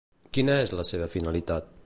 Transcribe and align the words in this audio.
Quina 0.37 0.55
és 0.63 0.73
la 0.79 0.87
seva 0.93 1.11
finalitat? 1.17 1.73